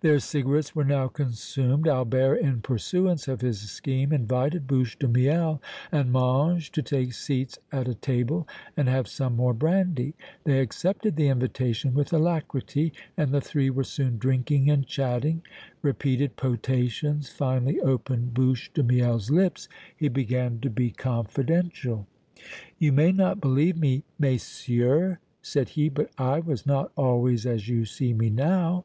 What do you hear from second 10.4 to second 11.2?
They accepted